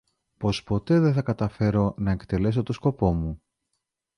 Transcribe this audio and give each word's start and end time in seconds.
Πως 0.37 0.63
ποτέ 0.63 0.99
δε 0.99 1.11
θα 1.11 1.21
καταφέρω 1.21 1.93
να 1.97 2.11
εκτελέσω 2.11 2.63
το 2.63 2.73
σκοπό 2.73 3.13
μου 3.13 3.41